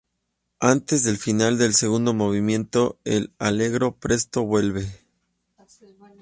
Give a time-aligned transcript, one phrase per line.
[0.61, 4.89] Antes del final del segundo movimiento, el "allegro presto" vuelve.